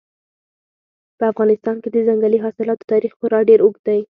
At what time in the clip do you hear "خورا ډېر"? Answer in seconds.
3.19-3.59